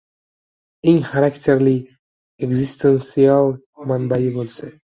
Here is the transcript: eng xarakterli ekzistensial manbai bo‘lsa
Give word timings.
eng 0.91 1.01
xarakterli 1.09 1.75
ekzistensial 2.47 3.49
manbai 3.91 4.23
bo‘lsa 4.39 4.75